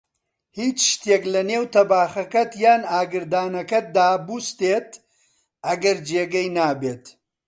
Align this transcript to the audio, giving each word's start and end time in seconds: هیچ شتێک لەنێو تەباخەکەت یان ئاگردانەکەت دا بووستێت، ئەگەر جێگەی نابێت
هیچ 0.59 0.77
شتێک 0.91 1.23
لەنێو 1.33 1.63
تەباخەکەت 1.73 2.51
یان 2.63 2.81
ئاگردانەکەت 2.91 3.85
دا 3.97 4.07
بووستێت، 4.25 4.89
ئەگەر 5.65 5.97
جێگەی 6.07 6.47
نابێت 6.57 7.03